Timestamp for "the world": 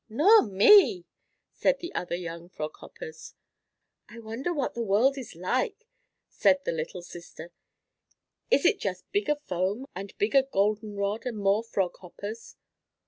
4.73-5.15